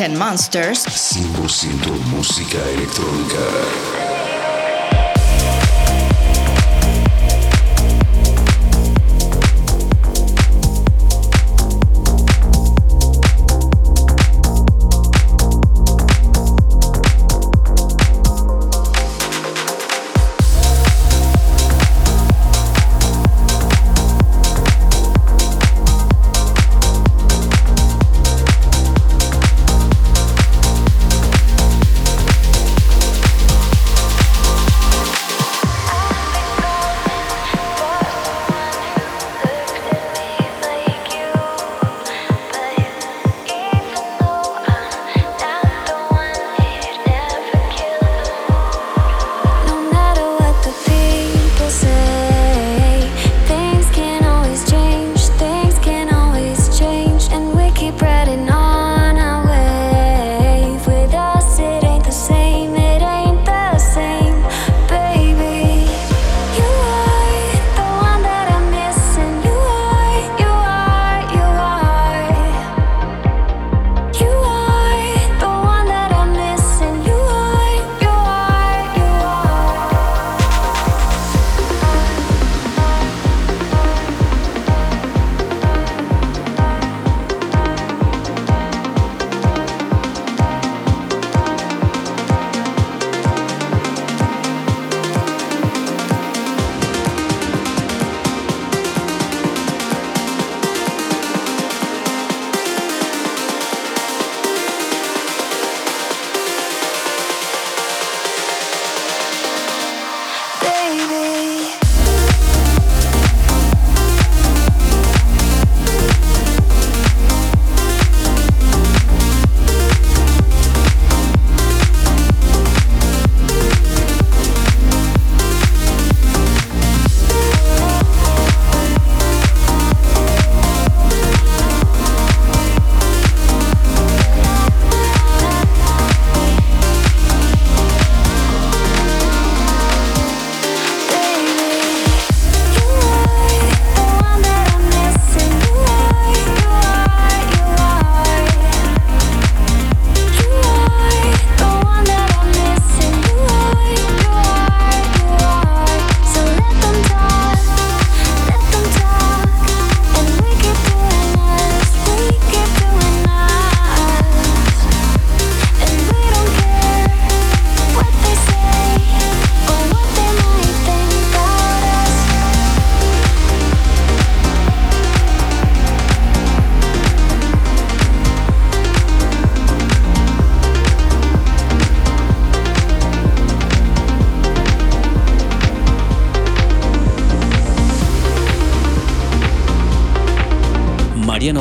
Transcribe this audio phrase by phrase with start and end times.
[0.00, 0.86] And Monsters.
[0.86, 3.89] 100% música electrónica.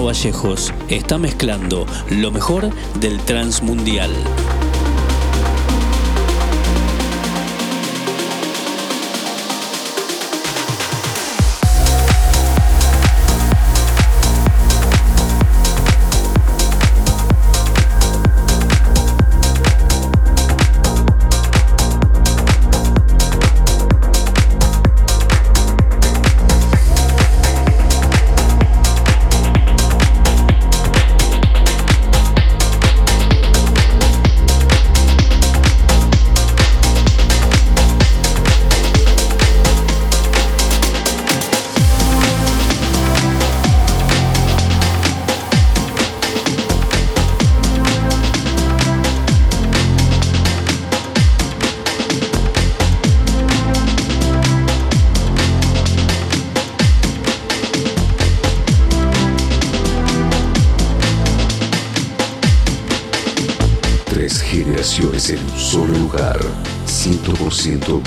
[0.10, 4.10] Vallejos está mezclando lo mejor del Transmundial.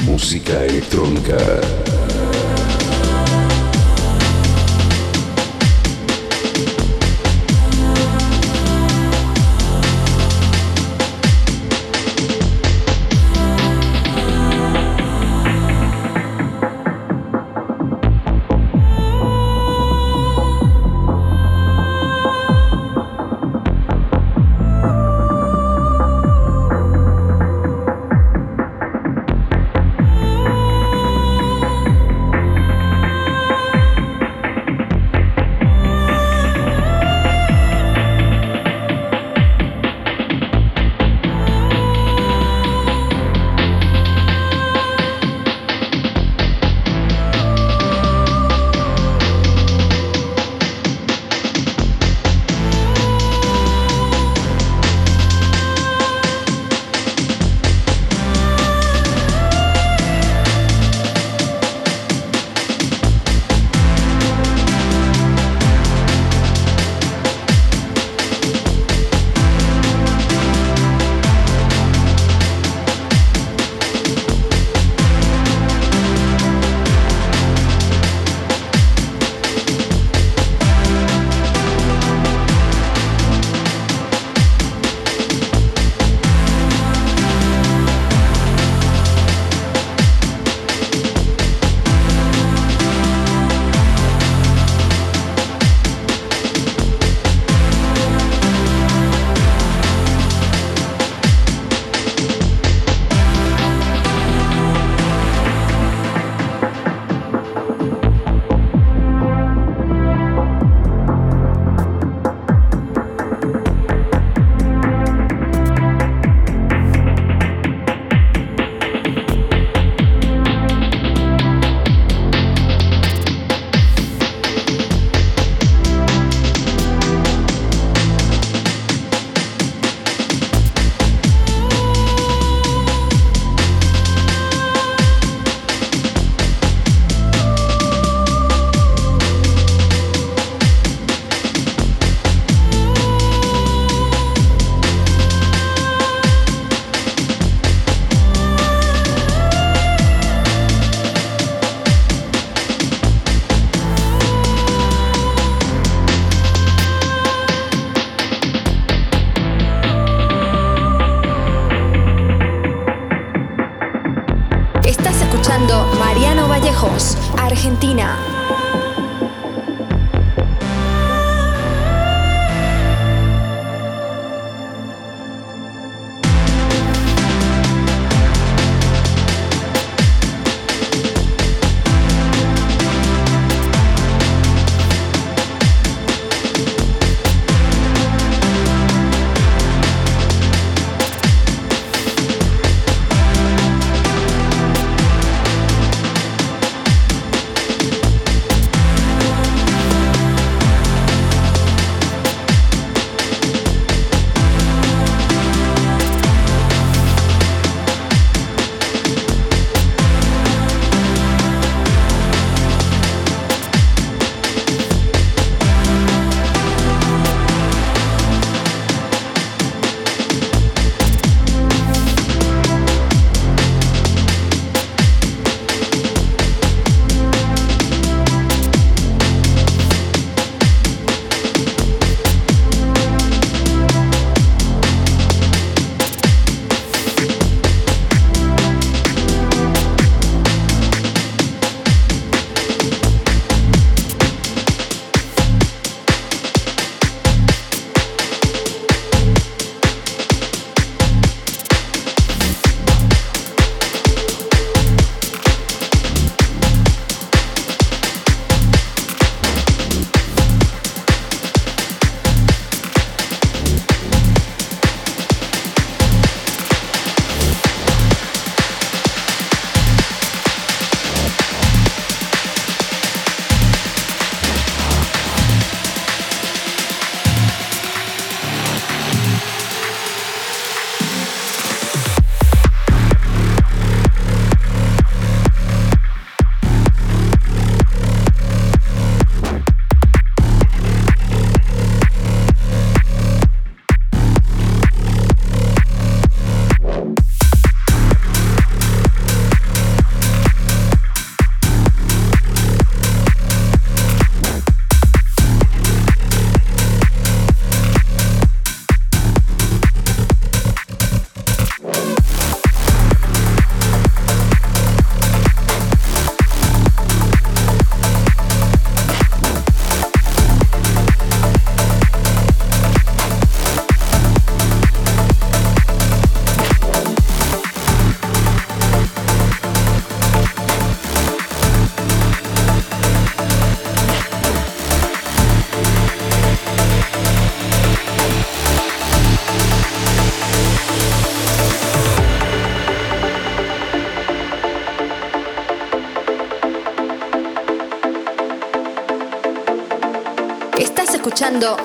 [0.04, 1.91] Música electrónica.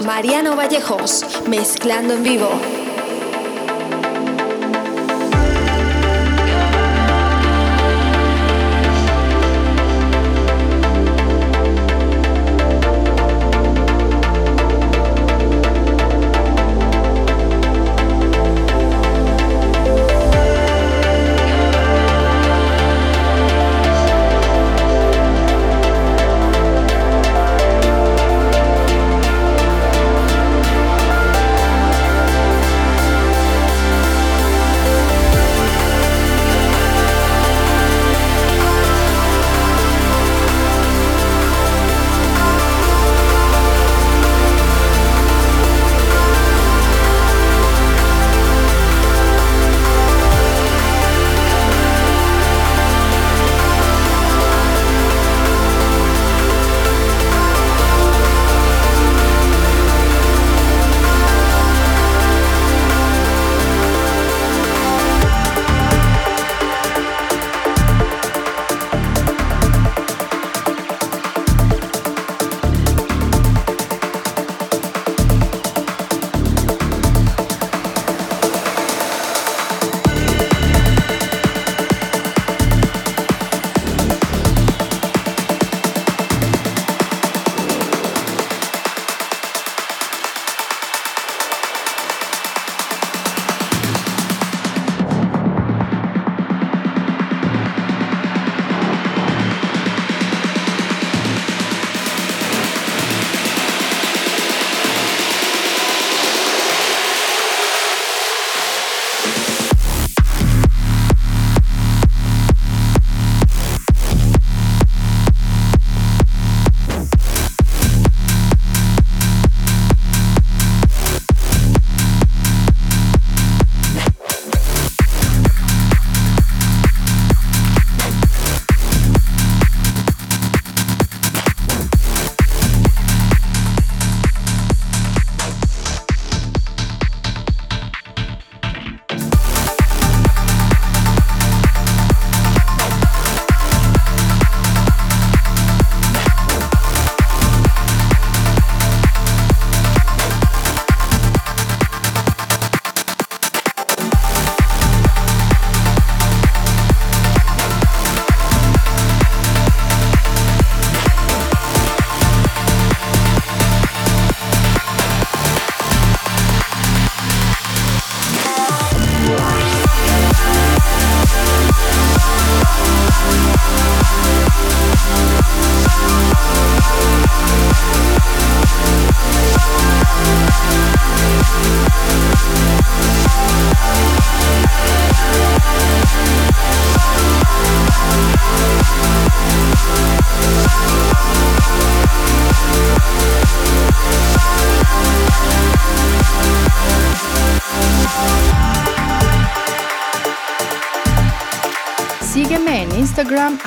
[0.06, 2.77] Mariano Vallejos, mezclando en vivo.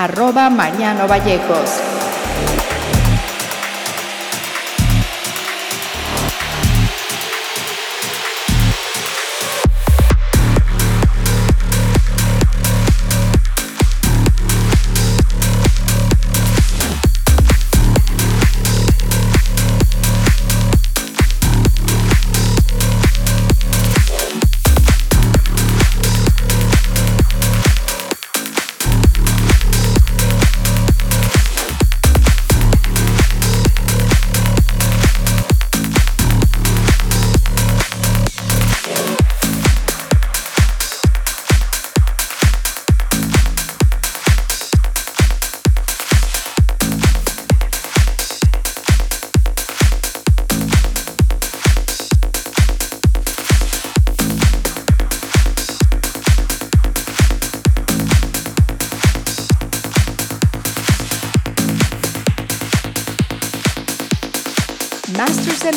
[0.01, 1.90] Arroba Mariano Vallejos.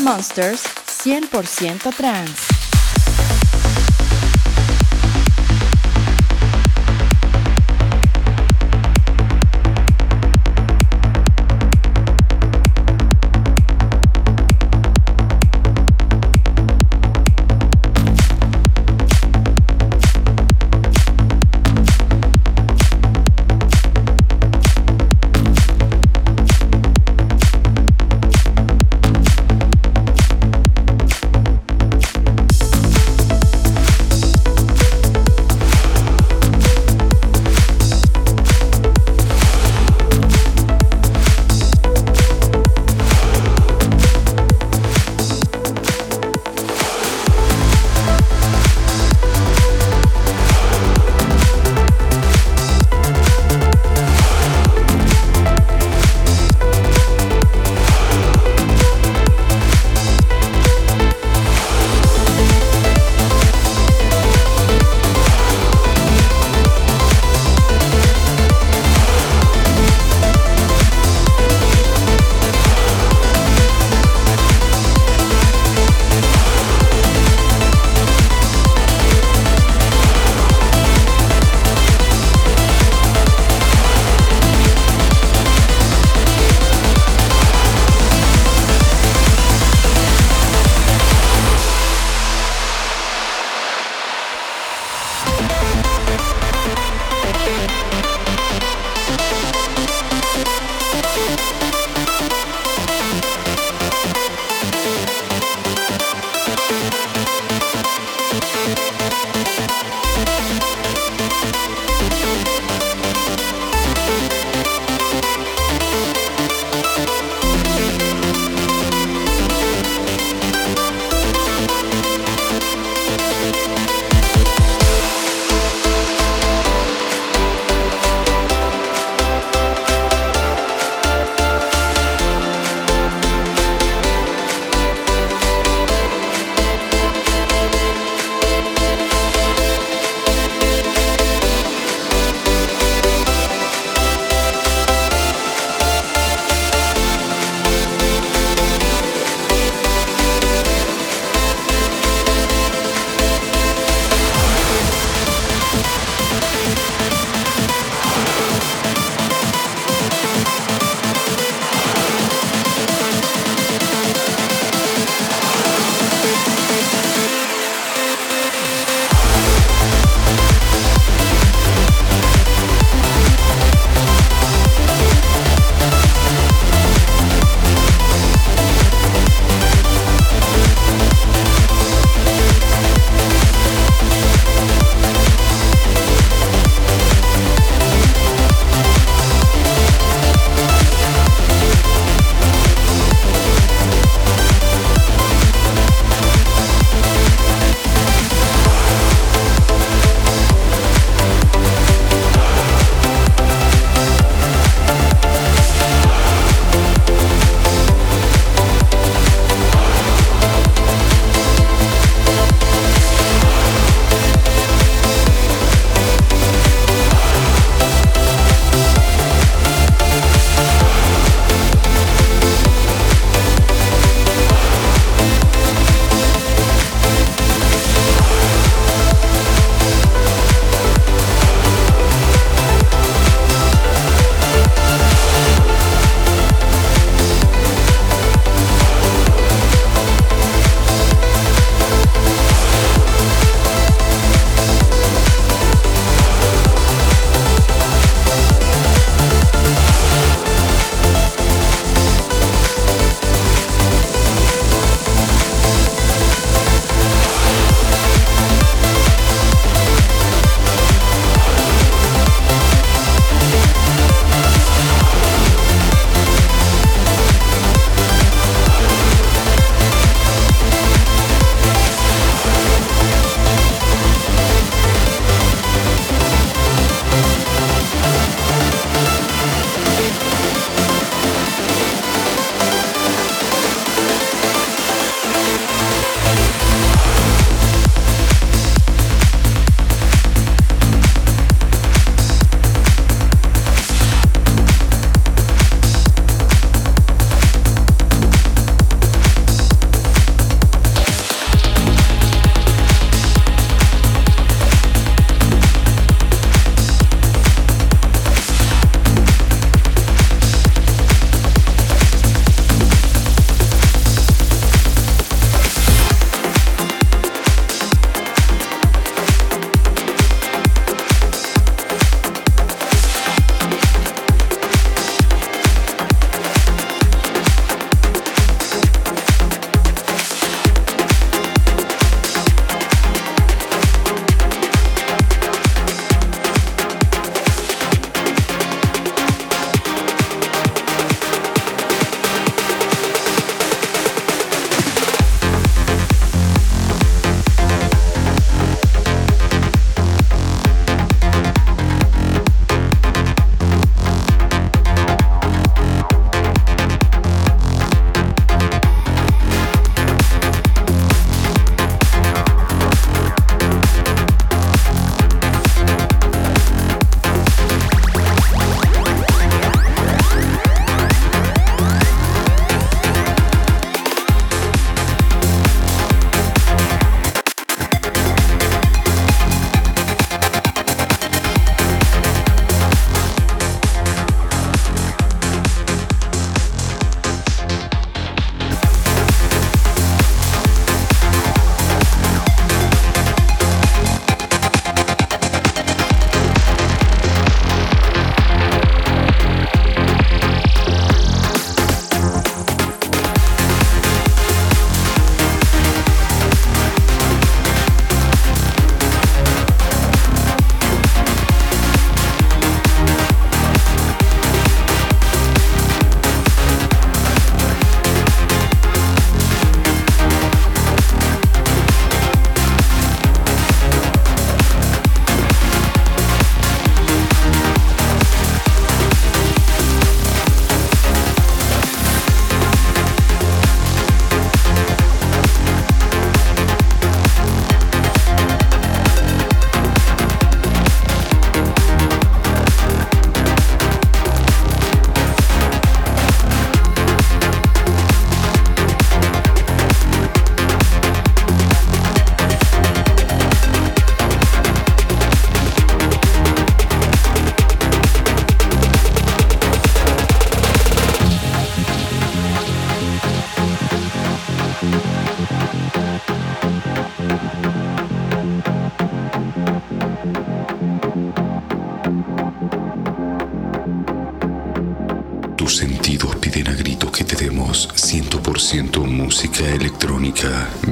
[0.03, 0.61] Monsters
[1.05, 2.52] 100% trans.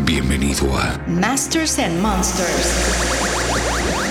[0.05, 4.10] Bienvenido a Masters and Monsters.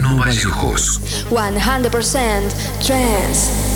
[0.00, 1.00] Mariano Vallejos.
[1.30, 3.69] 100% trance.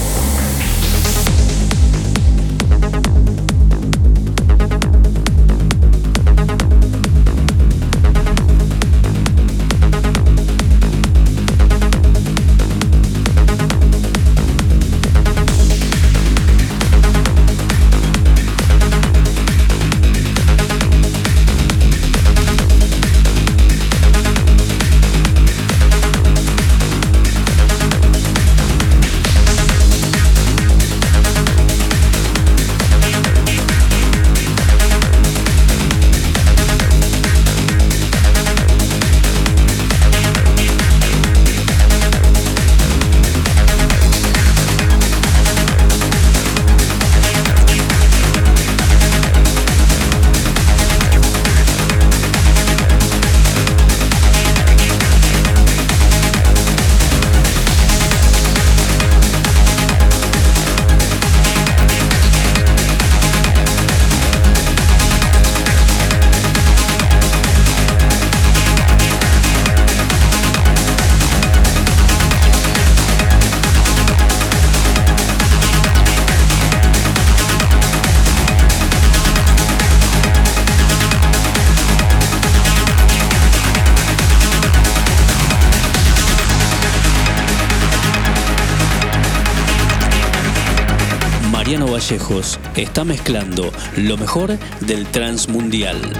[92.04, 96.12] Vallejos está mezclando lo mejor del transmundial.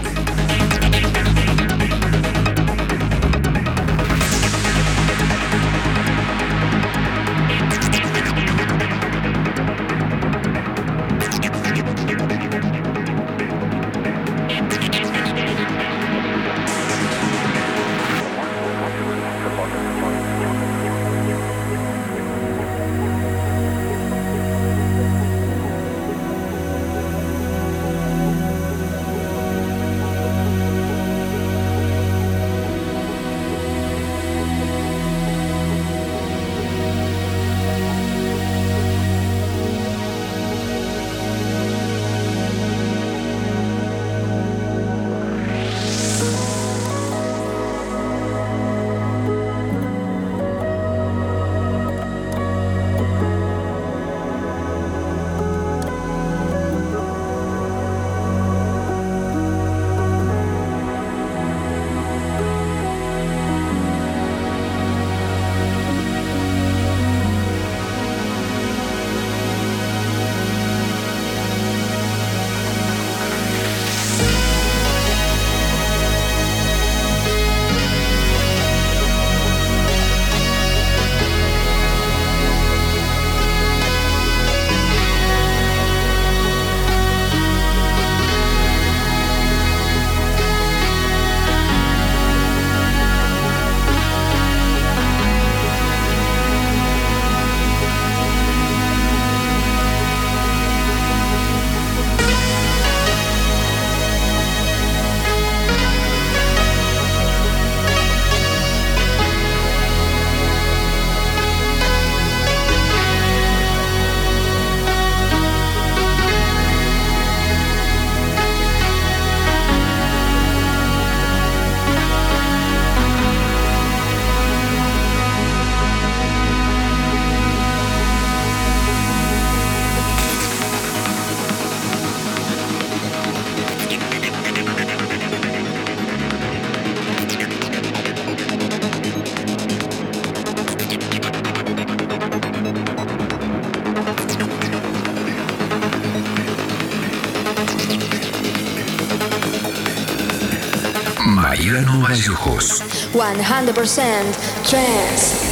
[153.14, 155.43] 100% trance.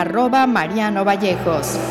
[0.00, 1.89] Arroba Mariano Vallejos.